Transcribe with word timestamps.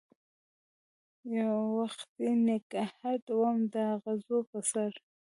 یووختي 1.35 2.29
نګهت 2.45 3.23
وم 3.39 3.57
داغزو 3.73 4.37
په 4.49 4.59
سر 4.71 4.91